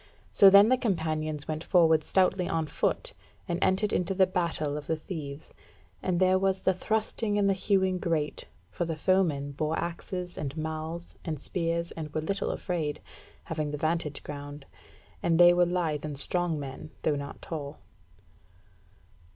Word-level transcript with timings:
So 0.33 0.49
then 0.49 0.69
the 0.69 0.79
companions 0.79 1.47
went 1.47 1.63
forward 1.63 2.03
stoutly 2.03 2.49
on 2.49 2.65
foot, 2.65 3.13
and 3.47 3.59
entered 3.63 3.93
into 3.93 4.15
the 4.15 4.25
battle 4.25 4.75
of 4.75 4.87
the 4.87 4.95
thieves, 4.95 5.53
and 6.01 6.19
there 6.19 6.39
was 6.39 6.61
the 6.61 6.73
thrusting 6.73 7.37
and 7.37 7.47
the 7.47 7.53
hewing 7.53 7.99
great: 7.99 8.47
for 8.71 8.83
the 8.83 8.95
foemen 8.95 9.51
bore 9.51 9.77
axes, 9.77 10.39
and 10.39 10.57
malls, 10.57 11.13
and 11.23 11.39
spears, 11.39 11.91
and 11.91 12.11
were 12.15 12.21
little 12.21 12.49
afraid, 12.49 12.99
having 13.43 13.69
the 13.69 13.77
vantage 13.77 14.23
ground; 14.23 14.65
and 15.21 15.39
they 15.39 15.53
were 15.53 15.67
lithe 15.67 16.03
and 16.03 16.17
strong 16.17 16.59
men, 16.59 16.89
though 17.03 17.15
not 17.15 17.39
tall. 17.39 17.77